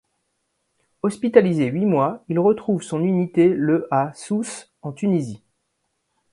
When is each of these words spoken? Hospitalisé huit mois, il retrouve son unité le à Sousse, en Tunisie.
Hospitalisé 1.03 1.67
huit 1.67 1.85
mois, 1.85 2.25
il 2.27 2.39
retrouve 2.39 2.81
son 2.81 3.03
unité 3.03 3.47
le 3.49 3.87
à 3.91 4.11
Sousse, 4.15 4.71
en 4.81 4.91
Tunisie. 4.93 5.43